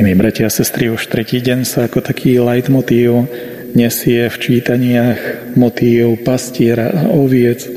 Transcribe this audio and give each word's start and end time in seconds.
Milí 0.00 0.16
bratia 0.16 0.48
a 0.48 0.56
sestry, 0.56 0.88
už 0.88 1.12
tretí 1.12 1.44
deň 1.44 1.68
sa 1.68 1.84
ako 1.84 2.00
taký 2.00 2.40
leitmotív 2.40 3.28
nesie 3.76 4.32
v 4.32 4.36
čítaniach 4.40 5.52
motív 5.60 6.24
pastiera 6.24 6.88
a 6.88 7.12
oviec. 7.12 7.68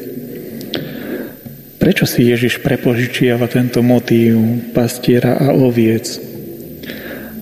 Prečo 1.83 2.07
si 2.07 2.23
Ježiš 2.23 2.63
prepožičiava 2.63 3.51
tento 3.51 3.83
motív 3.83 4.39
pastiera 4.71 5.35
a 5.35 5.51
oviec? 5.51 6.15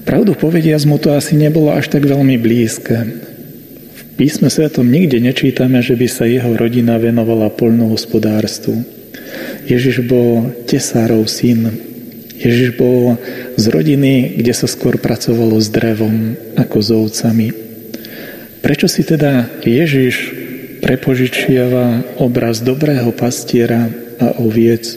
Pravdu 0.02 0.34
povediac 0.34 0.82
mu 0.90 0.98
to 0.98 1.14
asi 1.14 1.38
nebolo 1.38 1.70
až 1.70 1.94
tak 1.94 2.02
veľmi 2.02 2.42
blízke. 2.42 3.06
V 3.94 4.02
písme 4.18 4.50
svetom 4.50 4.90
nikde 4.90 5.22
nečítame, 5.22 5.78
že 5.86 5.94
by 5.94 6.08
sa 6.10 6.26
jeho 6.26 6.58
rodina 6.58 6.98
venovala 6.98 7.54
poľnohospodárstvu. 7.54 8.82
Ježiš 9.70 10.02
bol 10.10 10.50
tesárov 10.66 11.30
syn, 11.30 11.91
Ježiš 12.42 12.74
bol 12.74 13.22
z 13.54 13.66
rodiny, 13.70 14.42
kde 14.42 14.54
sa 14.58 14.66
skôr 14.66 14.98
pracovalo 14.98 15.62
s 15.62 15.70
drevom 15.70 16.34
ako 16.58 16.78
s 16.82 16.90
ovcami. 16.90 17.48
Prečo 18.66 18.90
si 18.90 19.06
teda 19.06 19.62
Ježiš 19.62 20.34
prepožičiava 20.82 22.18
obraz 22.18 22.66
dobrého 22.66 23.14
pastiera 23.14 23.86
a 24.18 24.42
oviec? 24.42 24.90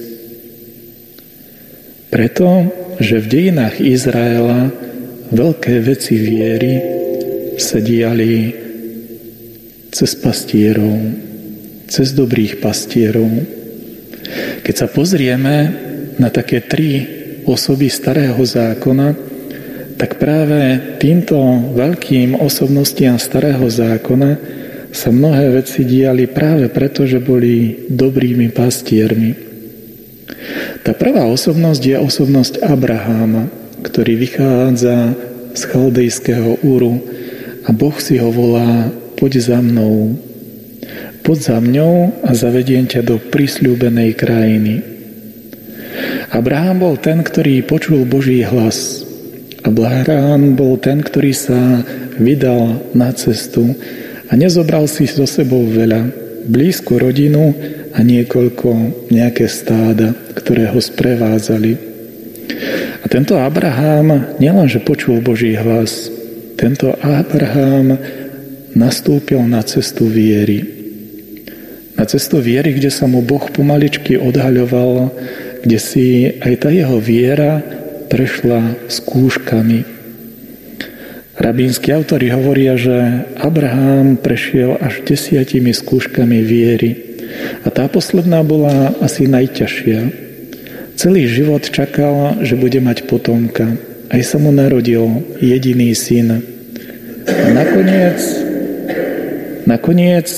Preto, 2.08 2.72
že 2.96 3.20
v 3.20 3.26
dejinách 3.28 3.76
Izraela 3.84 4.72
veľké 5.28 5.84
veci 5.84 6.16
viery 6.16 6.72
sa 7.60 7.76
diali 7.76 8.54
cez 9.92 10.16
pastierov, 10.16 10.96
cez 11.92 12.16
dobrých 12.16 12.64
pastierov. 12.64 13.28
Keď 14.64 14.74
sa 14.74 14.88
pozrieme 14.88 15.56
na 16.16 16.32
také 16.32 16.62
tri 16.64 17.23
osoby 17.46 17.88
starého 17.92 18.40
zákona, 18.40 19.14
tak 19.94 20.18
práve 20.18 20.80
týmto 20.98 21.38
veľkým 21.74 22.34
osobnostiam 22.36 23.16
starého 23.16 23.64
zákona 23.70 24.36
sa 24.94 25.10
mnohé 25.10 25.58
veci 25.58 25.82
diali 25.82 26.30
práve 26.30 26.70
preto, 26.70 27.02
že 27.02 27.19
boli 27.19 27.86
dobrými 27.91 28.50
pastiermi. 28.54 29.34
Tá 30.86 30.92
prvá 30.94 31.27
osobnosť 31.27 31.82
je 31.82 31.96
osobnosť 31.98 32.62
Abraháma, 32.62 33.48
ktorý 33.82 34.14
vychádza 34.20 35.16
z 35.54 35.62
chaldejského 35.70 36.62
úru 36.62 37.00
a 37.64 37.72
Boh 37.72 37.97
si 37.98 38.20
ho 38.20 38.28
volá 38.28 38.91
poď 39.16 39.32
za 39.41 39.58
mnou. 39.58 40.14
Poď 41.24 41.38
za 41.41 41.58
mňou 41.58 42.20
a 42.20 42.30
zavediem 42.36 42.84
ťa 42.84 43.00
do 43.02 43.16
prisľúbenej 43.16 44.12
krajiny. 44.12 44.94
Abraham 46.34 46.82
bol 46.82 46.98
ten, 46.98 47.22
ktorý 47.22 47.62
počul 47.62 48.02
Boží 48.10 48.42
hlas. 48.42 49.06
Abraham 49.62 50.58
bol 50.58 50.74
ten, 50.82 50.98
ktorý 50.98 51.30
sa 51.30 51.86
vydal 52.18 52.91
na 52.91 53.14
cestu 53.14 53.70
a 54.26 54.34
nezobral 54.34 54.91
si 54.91 55.06
so 55.06 55.30
sebou 55.30 55.62
veľa, 55.62 56.10
blízku 56.50 56.98
rodinu 56.98 57.54
a 57.94 58.02
niekoľko 58.02 58.70
nejaké 59.14 59.46
stáda, 59.46 60.10
ktoré 60.34 60.74
ho 60.74 60.82
sprevádzali. 60.82 61.72
A 62.98 63.06
tento 63.06 63.38
Abraham 63.38 64.34
nielenže 64.42 64.82
počul 64.82 65.22
Boží 65.22 65.54
hlas, 65.54 66.10
tento 66.58 66.98
Abraham 66.98 67.94
nastúpil 68.74 69.38
na 69.46 69.62
cestu 69.62 70.10
viery. 70.10 70.66
Na 71.94 72.02
cestu 72.10 72.42
viery, 72.42 72.74
kde 72.74 72.91
sa 72.91 73.06
mu 73.06 73.22
Boh 73.22 73.46
pomaličky 73.54 74.19
odhaľoval 74.19 75.14
kde 75.64 75.78
si 75.80 76.28
aj 76.44 76.54
tá 76.60 76.68
jeho 76.68 77.00
viera 77.00 77.64
prešla 78.12 78.84
skúškami. 78.84 79.80
Rabínsky 81.34 81.90
autori 81.90 82.30
hovoria, 82.30 82.76
že 82.78 83.26
Abraham 83.40 84.20
prešiel 84.20 84.78
až 84.78 85.02
desiatimi 85.02 85.74
skúškami 85.74 86.38
viery 86.44 86.91
a 87.64 87.72
tá 87.72 87.88
posledná 87.88 88.44
bola 88.44 88.94
asi 89.03 89.26
najťažšia. 89.26 90.00
Celý 90.94 91.26
život 91.26 91.66
čakal, 91.66 92.38
že 92.47 92.54
bude 92.54 92.78
mať 92.78 93.10
potomka. 93.10 93.66
Aj 94.12 94.22
sa 94.22 94.38
mu 94.38 94.54
narodil 94.54 95.26
jediný 95.42 95.91
syn. 95.97 96.38
A 97.26 97.47
nakoniec, 97.50 98.20
nakoniec 99.66 100.28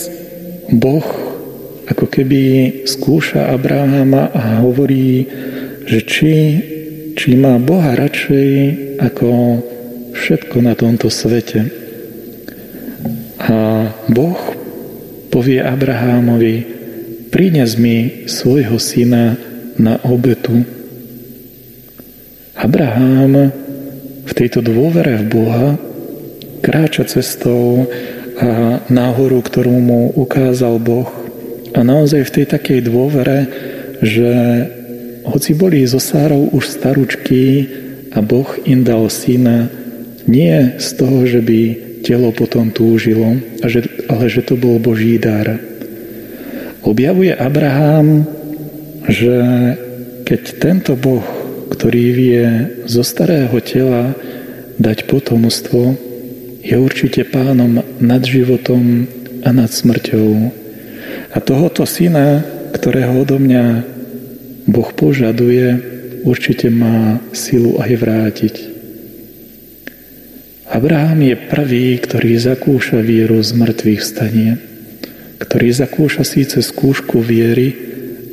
Boh 0.73 1.05
ako 1.87 2.07
keby 2.11 2.43
skúša 2.87 3.55
Abrahama 3.55 4.35
a 4.35 4.63
hovorí, 4.63 5.27
že 5.87 5.99
či, 6.03 6.35
či 7.15 7.39
má 7.39 7.63
Boha 7.63 7.95
radšej 7.95 8.51
ako 8.99 9.29
všetko 10.17 10.57
na 10.67 10.75
tomto 10.75 11.07
svete. 11.07 11.71
A 13.47 13.87
Boh 14.11 14.41
povie 15.31 15.63
Abrahámovi, 15.63 16.57
prines 17.31 17.79
mi 17.79 18.27
svojho 18.27 18.81
syna 18.83 19.39
na 19.79 20.01
obetu. 20.09 20.65
Abraham 22.57 23.53
v 24.27 24.33
tejto 24.35 24.65
dôvere 24.65 25.23
v 25.23 25.25
Boha 25.29 25.67
kráča 26.65 27.07
cestou 27.07 27.87
a 28.37 28.81
náhoru, 28.91 29.39
ktorú 29.45 29.77
mu 29.77 30.01
ukázal 30.17 30.81
Boh, 30.83 31.09
a 31.77 31.85
naozaj 31.85 32.25
v 32.25 32.35
tej 32.41 32.47
takej 32.57 32.81
dôvere, 32.89 33.39
že 34.01 34.33
hoci 35.29 35.53
boli 35.53 35.85
zo 35.85 36.01
Sárov 36.01 36.57
už 36.57 36.65
staručky 36.73 37.69
a 38.17 38.25
Boh 38.25 38.49
im 38.65 38.81
dal 38.81 39.13
syna, 39.13 39.69
nie 40.25 40.81
z 40.81 40.89
toho, 40.97 41.29
že 41.29 41.45
by 41.45 41.61
telo 42.01 42.33
potom 42.33 42.73
túžilo, 42.73 43.37
ale 44.09 44.25
že 44.33 44.41
to 44.41 44.57
bol 44.57 44.81
Boží 44.81 45.21
dar. 45.21 45.61
Objavuje 46.81 47.35
Abraham, 47.35 48.25
že 49.11 49.35
keď 50.25 50.43
tento 50.57 50.93
Boh, 50.97 51.23
ktorý 51.71 52.05
vie 52.15 52.45
zo 52.87 53.03
starého 53.03 53.59
tela 53.61 54.15
dať 54.79 55.11
potomstvo, 55.11 55.99
je 56.63 56.75
určite 56.79 57.27
pánom 57.27 57.83
nad 58.03 58.23
životom 58.23 59.07
a 59.47 59.51
nad 59.55 59.71
smrťou. 59.71 60.66
A 61.35 61.39
tohoto 61.43 61.83
syna, 61.89 62.45
ktorého 62.75 63.23
odo 63.23 63.41
mňa 63.41 63.83
Boh 64.67 64.91
požaduje, 64.95 65.79
určite 66.27 66.71
má 66.71 67.23
silu 67.31 67.79
aj 67.79 67.93
vrátiť. 67.99 68.55
Abraham 70.67 71.23
je 71.23 71.37
prvý, 71.39 71.95
ktorý 72.03 72.37
zakúša 72.37 72.99
vieru 72.99 73.39
z 73.39 73.55
mŕtvych 73.55 74.03
stanie, 74.03 74.59
ktorý 75.39 75.71
zakúša 75.71 76.27
síce 76.27 76.59
skúšku 76.59 77.23
viery, 77.23 77.79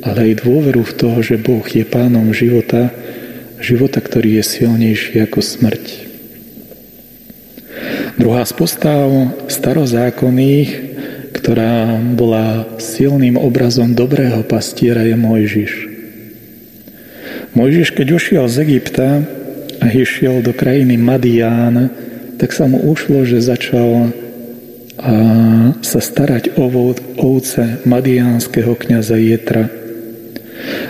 ale 0.02 0.34
aj 0.34 0.42
dôveru 0.44 0.82
v 0.82 0.96
toho, 0.98 1.18
že 1.22 1.40
Boh 1.40 1.64
je 1.64 1.86
pánom 1.86 2.34
života, 2.34 2.92
života, 3.62 4.02
ktorý 4.02 4.42
je 4.42 4.44
silnejší 4.44 5.22
ako 5.24 5.40
smrť. 5.40 5.84
Druhá 8.20 8.44
z 8.44 8.52
postav 8.54 9.08
starozákonných 9.50 10.93
ktorá 11.44 12.00
bola 12.16 12.64
silným 12.80 13.36
obrazom 13.36 13.92
dobrého 13.92 14.40
pastiera, 14.48 15.04
je 15.04 15.12
Mojžiš. 15.12 15.72
Mojžiš, 17.52 17.92
keď 17.92 18.06
ušiel 18.16 18.44
z 18.48 18.56
Egypta 18.64 19.20
a 19.76 19.86
išiel 19.92 20.40
do 20.40 20.56
krajiny 20.56 20.96
Madián, 20.96 21.92
tak 22.40 22.56
sa 22.56 22.64
mu 22.64 22.80
ušlo, 22.88 23.28
že 23.28 23.44
začal 23.44 24.08
a 24.96 25.14
sa 25.84 26.00
starať 26.00 26.56
o 26.56 26.64
ovce 27.20 27.84
madiánskeho 27.84 28.72
kniaza 28.80 29.20
Jetra. 29.20 29.68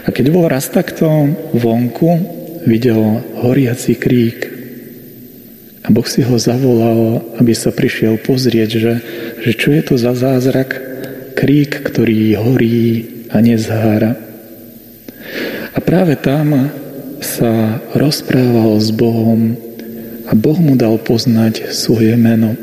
A 0.07 0.09
keď 0.15 0.31
bol 0.31 0.47
raz 0.47 0.71
takto 0.71 1.35
vonku, 1.51 2.15
videl 2.63 3.27
horiaci 3.43 3.99
krík. 3.99 4.54
A 5.85 5.93
Boh 5.93 6.09
si 6.09 6.25
ho 6.25 6.41
zavolal, 6.41 7.21
aby 7.37 7.53
sa 7.53 7.69
prišiel 7.69 8.17
pozrieť, 8.17 8.71
že, 8.81 8.95
že 9.45 9.53
čo 9.53 9.69
je 9.77 9.83
to 9.85 9.95
za 10.01 10.17
zázrak, 10.17 10.81
krík, 11.37 11.85
ktorý 11.85 12.41
horí 12.41 13.05
a 13.29 13.45
nezhára. 13.45 14.17
A 15.77 15.79
práve 15.85 16.17
tam 16.17 16.73
sa 17.21 17.85
rozprával 17.93 18.81
s 18.81 18.89
Bohom 18.97 19.61
a 20.25 20.33
Boh 20.33 20.57
mu 20.57 20.73
dal 20.73 20.97
poznať 20.97 21.69
svoje 21.77 22.17
meno. 22.17 22.57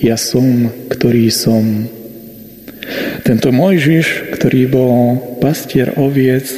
Ja 0.00 0.16
som, 0.16 0.72
ktorý 0.88 1.28
som. 1.28 1.92
Tento 3.26 3.52
Mojžiš, 3.52 4.32
ktorý 4.32 4.70
bol 4.70 4.96
pastier 5.44 5.92
oviec, 6.00 6.48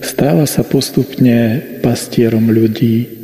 stáva 0.00 0.48
sa 0.48 0.64
postupne 0.64 1.60
pastierom 1.84 2.48
ľudí. 2.48 3.17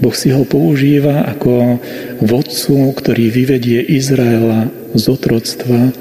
Boh 0.00 0.16
si 0.16 0.32
ho 0.32 0.48
používa 0.48 1.28
ako 1.28 1.78
vodcu, 2.24 2.96
ktorý 2.96 3.28
vyvedie 3.28 3.84
Izraela 3.84 4.72
z 4.96 5.04
otroctva 5.12 5.92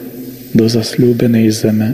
do 0.55 0.65
zasľúbenej 0.65 1.47
zeme. 1.51 1.93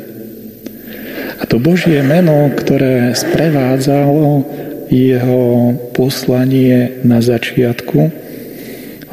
A 1.42 1.44
to 1.50 1.60
Božie 1.60 2.00
meno, 2.06 2.48
ktoré 2.54 3.12
sprevádzalo 3.12 4.46
jeho 4.88 5.74
poslanie 5.92 7.02
na 7.02 7.20
začiatku 7.20 8.26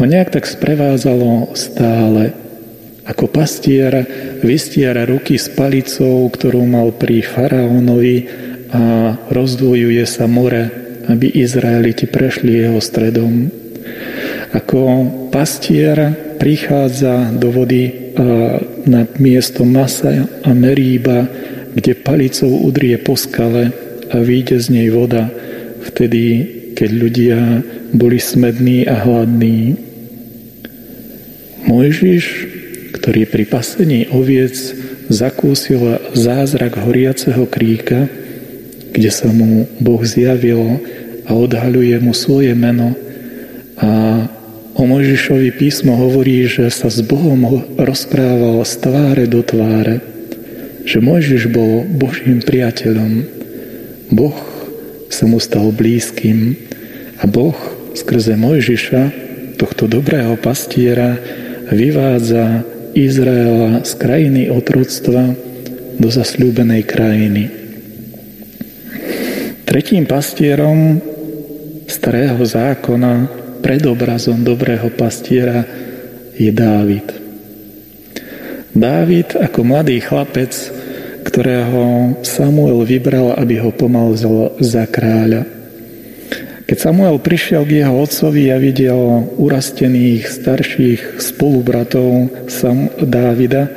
ho 0.03 0.11
nejak 0.11 0.35
tak 0.35 0.51
sprevádzalo 0.51 1.55
stále. 1.55 2.35
Ako 3.07 3.31
pastier 3.31 4.03
vystiera 4.43 5.07
ruky 5.07 5.39
s 5.39 5.47
palicou, 5.47 6.27
ktorú 6.27 6.67
mal 6.67 6.91
pri 6.91 7.23
faraónovi 7.23 8.27
a 8.75 9.15
rozdvojuje 9.31 10.03
sa 10.03 10.27
more, 10.27 10.82
aby 11.09 11.33
Izraeliti 11.33 12.07
prešli 12.07 12.63
jeho 12.63 12.79
stredom. 12.79 13.51
Ako 14.53 15.09
pastier 15.33 16.13
prichádza 16.37 17.33
do 17.33 17.49
vody 17.49 18.15
na 18.85 19.09
miesto 19.17 19.65
Masa 19.65 20.29
a 20.45 20.51
Meríba, 20.53 21.25
kde 21.73 21.97
palicou 21.97 22.53
udrie 22.69 23.01
po 23.01 23.17
skale 23.17 23.73
a 24.13 24.21
vyjde 24.21 24.61
z 24.61 24.67
nej 24.77 24.89
voda, 24.93 25.33
vtedy, 25.89 26.45
keď 26.77 26.91
ľudia 26.93 27.39
boli 27.97 28.21
smední 28.21 28.85
a 28.85 29.01
hladní. 29.01 29.81
Mojžiš, 31.65 32.25
ktorý 33.01 33.25
pri 33.25 33.45
pasení 33.49 34.01
oviec 34.13 34.53
zakúsil 35.09 35.97
zázrak 36.13 36.77
horiaceho 36.77 37.49
kríka, 37.49 38.13
kde 38.93 39.11
sa 39.11 39.33
mu 39.33 39.67
Boh 39.81 40.03
zjavil 40.05 40.79
a 41.25 41.33
odhaľuje 41.33 41.97
mu 42.05 42.13
svoje 42.13 42.53
meno 42.53 42.93
a 43.81 43.91
o 44.77 44.83
Mojžišovi 44.85 45.51
písmo 45.57 45.97
hovorí, 45.97 46.47
že 46.47 46.71
sa 46.71 46.89
s 46.93 47.03
Bohom 47.05 47.65
rozprával 47.77 48.63
z 48.63 48.75
tváre 48.79 49.25
do 49.27 49.41
tváre, 49.43 50.01
že 50.87 51.03
Mojžiš 51.03 51.51
bol 51.51 51.85
Božím 51.87 52.41
priateľom. 52.45 53.27
Boh 54.13 54.39
sa 55.09 55.25
mu 55.29 55.41
stal 55.41 55.73
blízkym 55.73 56.57
a 57.21 57.25
Boh 57.29 57.57
skrze 57.93 58.37
Mojžiša, 58.37 59.03
tohto 59.61 59.85
dobrého 59.89 60.37
pastiera, 60.41 61.21
vyvádza 61.69 62.65
Izraela 62.93 63.85
z 63.85 63.93
krajiny 63.97 64.43
otroctva 64.53 65.33
do 65.97 66.09
zasľúbenej 66.09 66.83
krajiny. 66.85 67.62
Tretím 69.73 70.05
pastierom 70.05 71.01
starého 71.89 72.45
zákona, 72.45 73.33
predobrazom 73.65 74.45
dobrého 74.45 74.93
pastiera 74.93 75.65
je 76.37 76.53
Dávid. 76.53 77.09
Dávid 78.77 79.33
ako 79.33 79.65
mladý 79.65 79.97
chlapec 80.05 80.53
ktorého 81.23 82.19
Samuel 82.27 82.83
vybral, 82.85 83.33
aby 83.39 83.63
ho 83.63 83.71
pomalzol 83.73 84.59
za 84.61 84.85
kráľa. 84.85 85.47
Keď 86.69 86.77
Samuel 86.77 87.17
prišiel 87.23 87.65
k 87.65 87.81
jeho 87.81 87.95
otcovi 87.95 88.51
a 88.51 88.59
videl 88.59 89.33
urastených 89.39 90.29
starších 90.29 91.01
spolubratov 91.23 92.29
Sam 92.51 92.91
Dávida, 93.01 93.71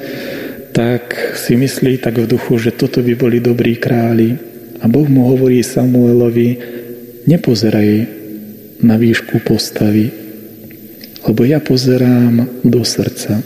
tak 0.76 1.38
si 1.40 1.56
myslí 1.56 2.04
tak 2.04 2.20
v 2.20 2.28
duchu, 2.28 2.60
že 2.60 2.76
toto 2.76 3.00
by 3.00 3.14
boli 3.16 3.40
dobrí 3.40 3.80
králi. 3.80 4.55
A 4.86 4.88
Boh 4.88 5.10
mu 5.10 5.34
hovorí 5.34 5.66
Samuelovi, 5.66 6.62
nepozeraj 7.26 8.06
na 8.86 9.02
výšku 9.02 9.42
postavy, 9.42 10.14
lebo 11.26 11.42
ja 11.42 11.58
pozerám 11.58 12.62
do 12.62 12.86
srdca. 12.86 13.42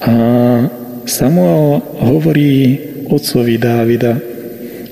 A 0.00 0.14
Samuel 1.04 1.84
hovorí 2.00 2.80
otcovi 3.04 3.60
Dávida, 3.60 4.16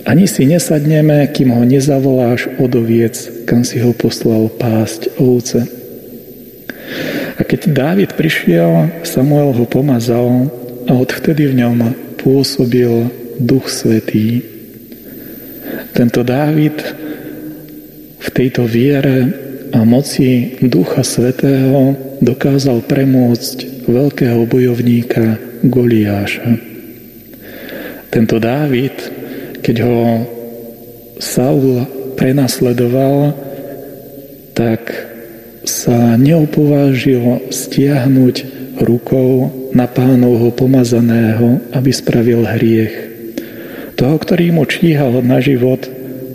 ani 0.05 0.29
si 0.29 0.45
nesadneme, 0.45 1.33
kým 1.33 1.49
ho 1.57 1.65
nezavoláš 1.65 2.53
od 2.61 2.77
oviec, 2.77 3.49
kam 3.49 3.65
si 3.65 3.81
ho 3.81 3.97
poslal 3.97 4.53
pásť 4.53 5.17
ovce. 5.17 5.65
A 7.39 7.41
keď 7.41 7.73
Dávid 7.73 8.21
prišiel, 8.21 9.01
Samuel 9.01 9.57
ho 9.57 9.65
pomazal 9.65 10.53
a 10.85 10.93
odvtedy 10.93 11.49
v 11.49 11.65
ňom 11.65 11.77
pôsobil 12.21 13.22
Duch 13.43 13.67
Svetý. 13.67 14.39
Tento 15.93 16.23
Dávid 16.23 16.79
v 18.23 18.29
tejto 18.31 18.65
viere 18.71 19.35
a 19.75 19.83
moci 19.83 20.55
Ducha 20.63 21.03
Svetého 21.03 21.99
dokázal 22.23 22.87
premôcť 22.87 23.89
veľkého 23.91 24.47
bojovníka 24.47 25.43
Goliáša. 25.67 26.55
Tento 28.13 28.37
Dávid, 28.39 28.95
keď 29.65 29.77
ho 29.83 30.01
Saul 31.19 31.83
prenasledoval, 32.15 33.35
tak 34.53 34.93
sa 35.65 36.15
neopovážil 36.21 37.49
stiahnuť 37.49 38.37
rukou 38.83 39.49
na 39.73 39.89
pánovho 39.89 40.53
pomazaného, 40.53 41.63
aby 41.73 41.91
spravil 41.95 42.45
hriech. 42.45 43.02
Toho, 44.03 44.19
ktorý 44.19 44.51
mu 44.51 44.67
číhal 44.67 45.23
na 45.23 45.39
život, 45.39 45.87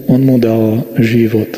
on 0.07 0.23
mu 0.23 0.39
dal 0.39 0.87
život. 1.03 1.51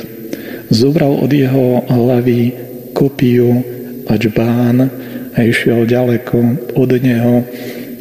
Zobral 0.74 1.22
od 1.22 1.30
jeho 1.30 1.86
hlavy 1.86 2.50
kopiu 2.98 3.62
a 4.10 4.18
čbán 4.18 4.90
a 5.38 5.40
išiel 5.46 5.86
ďaleko 5.86 6.38
od 6.74 6.90
neho, 6.98 7.46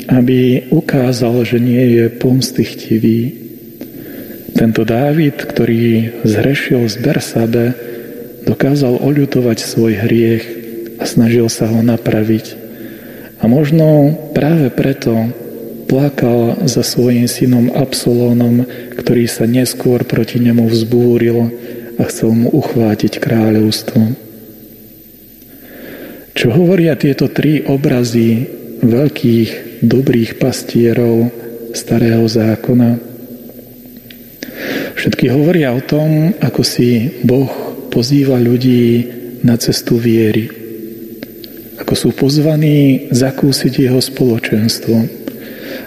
aby 0.08 0.72
ukázal, 0.72 1.44
že 1.44 1.60
nie 1.60 2.00
je 2.00 2.08
pomstychtivý. 2.08 3.20
Tento 4.56 4.88
Dávid, 4.88 5.36
ktorý 5.44 6.24
zhrešil 6.24 6.88
z 6.88 6.96
Bersabe, 7.04 7.76
dokázal 8.48 9.04
oľutovať 9.04 9.60
svoj 9.60 10.00
hriech 10.08 10.44
a 10.96 11.04
snažil 11.04 11.52
sa 11.52 11.68
ho 11.68 11.84
napraviť. 11.84 12.56
A 13.44 13.52
možno 13.52 14.16
práve 14.32 14.72
preto 14.72 15.28
plakal 15.88 16.68
za 16.68 16.84
svojim 16.84 17.24
synom 17.24 17.72
Absolónom, 17.72 18.68
ktorý 19.00 19.24
sa 19.24 19.48
neskôr 19.48 20.04
proti 20.04 20.38
nemu 20.38 20.68
vzbúril 20.68 21.38
a 21.98 22.02
chcel 22.06 22.36
mu 22.36 22.52
uchvátiť 22.52 23.18
kráľovstvo. 23.18 24.28
Čo 26.38 26.54
hovoria 26.54 26.94
tieto 26.94 27.26
tri 27.26 27.66
obrazy 27.66 28.46
veľkých, 28.78 29.82
dobrých 29.82 30.38
pastierov 30.38 31.34
starého 31.74 32.22
zákona? 32.30 33.08
Všetky 34.94 35.26
hovoria 35.34 35.74
o 35.74 35.82
tom, 35.82 36.30
ako 36.38 36.62
si 36.62 37.10
Boh 37.26 37.50
pozýva 37.90 38.38
ľudí 38.38 39.10
na 39.42 39.58
cestu 39.58 39.98
viery. 39.98 40.46
Ako 41.78 41.94
sú 41.94 42.08
pozvaní 42.14 43.10
zakúsiť 43.10 43.90
jeho 43.90 43.98
spoločenstvo. 44.02 45.27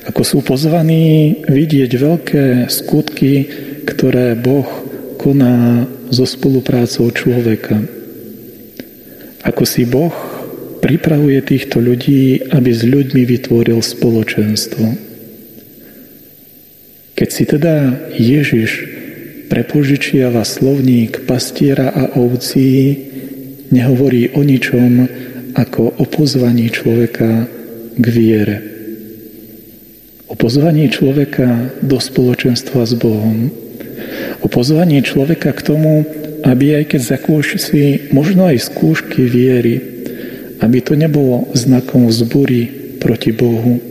Ako 0.01 0.21
sú 0.25 0.41
pozvaní 0.41 1.45
vidieť 1.45 1.91
veľké 1.93 2.45
skutky, 2.73 3.45
ktoré 3.85 4.33
Boh 4.33 4.65
koná 5.21 5.85
so 6.09 6.25
spoluprácou 6.25 7.13
človeka. 7.13 7.77
Ako 9.45 9.63
si 9.69 9.85
Boh 9.85 10.13
pripravuje 10.81 11.37
týchto 11.45 11.77
ľudí, 11.77 12.41
aby 12.49 12.69
s 12.73 12.81
ľuďmi 12.81 13.23
vytvoril 13.29 13.77
spoločenstvo. 13.77 14.85
Keď 17.13 17.29
si 17.29 17.43
teda 17.45 17.75
Ježiš 18.17 18.69
prepožičiava 19.53 20.41
slovník 20.41 21.29
pastiera 21.29 21.93
a 21.93 22.17
ovcí, 22.17 22.97
nehovorí 23.69 24.33
o 24.33 24.41
ničom 24.41 25.05
ako 25.53 26.01
o 26.01 26.03
pozvaní 26.09 26.73
človeka 26.73 27.45
k 27.93 28.05
viere. 28.09 28.70
O 30.31 30.35
pozvaní 30.39 30.87
človeka 30.87 31.75
do 31.83 31.99
spoločenstva 31.99 32.87
s 32.87 32.95
Bohom. 32.95 33.51
O 34.39 34.47
pozvaní 34.47 35.03
človeka 35.03 35.51
k 35.51 35.59
tomu, 35.59 36.07
aby 36.47 36.79
aj 36.79 36.95
keď 36.95 37.01
zakúši 37.19 37.59
možno 38.15 38.47
aj 38.47 38.71
skúšky 38.71 39.27
viery, 39.27 39.83
aby 40.63 40.79
to 40.79 40.95
nebolo 40.95 41.51
znakom 41.51 42.07
vzbury 42.07 42.95
proti 43.03 43.35
Bohu, 43.35 43.83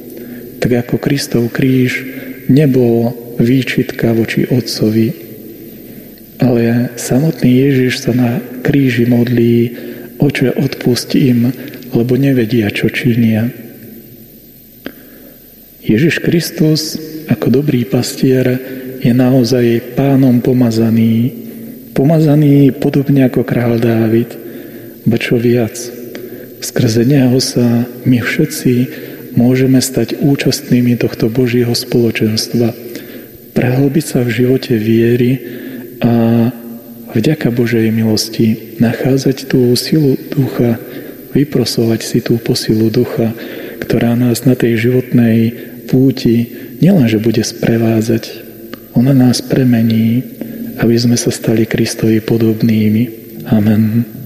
tak 0.65 0.81
ako 0.81 0.97
Kristov 0.97 1.53
kríž 1.53 2.09
nebol 2.49 3.13
výčitka 3.37 4.17
voči 4.17 4.49
Otcovi, 4.49 5.13
ale 6.41 6.89
samotný 6.97 7.53
Ježiš 7.53 8.09
sa 8.09 8.17
na 8.17 8.41
kríži 8.65 9.05
modlí, 9.05 9.77
oče 10.17 10.57
odpust 10.57 11.13
im, 11.21 11.53
lebo 11.93 12.17
nevedia, 12.17 12.73
čo 12.73 12.89
činia. 12.89 13.53
Ježiš 15.91 16.23
Kristus 16.23 16.95
ako 17.27 17.51
dobrý 17.51 17.83
pastier 17.83 18.47
je 19.03 19.11
naozaj 19.11 19.99
pánom 19.99 20.39
pomazaný, 20.39 21.35
pomazaný 21.99 22.71
podobne 22.79 23.27
ako 23.27 23.43
král 23.43 23.83
Dávid, 23.83 24.31
ba 25.03 25.19
čo 25.19 25.35
viac– 25.35 25.75
Skrze 26.61 27.09
Neho 27.09 27.41
sa 27.41 27.89
my 28.05 28.21
všetci 28.21 28.73
môžeme 29.33 29.81
stať 29.81 30.21
účastnými 30.21 31.01
tohto 31.01 31.33
Božieho 31.33 31.73
spoločenstva, 31.73 32.77
prehlbiť 33.57 34.05
sa 34.05 34.21
v 34.21 34.31
živote 34.31 34.77
viery 34.77 35.41
a 36.05 36.13
vďaka 37.17 37.49
Božej 37.49 37.89
milosti 37.89 38.77
nachádzať 38.77 39.49
tú 39.49 39.73
silu 39.73 40.21
ducha, 40.29 40.77
vyprosovať 41.33 42.01
si 42.05 42.19
tú 42.21 42.37
posilu 42.37 42.93
ducha, 42.93 43.33
ktorá 43.81 44.13
nás 44.13 44.45
na 44.45 44.53
tej 44.53 44.77
životnej 44.77 45.70
púti 45.91 46.47
nielenže 46.79 47.19
bude 47.19 47.43
sprevázať, 47.43 48.23
ona 48.95 49.11
nás 49.11 49.43
premení, 49.43 50.23
aby 50.79 50.95
sme 50.95 51.19
sa 51.19 51.35
stali 51.35 51.67
Kristovi 51.67 52.23
podobnými. 52.23 53.03
Amen. 53.51 54.20